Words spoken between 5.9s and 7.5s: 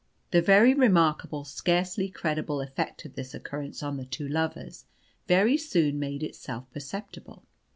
made itself perceptible.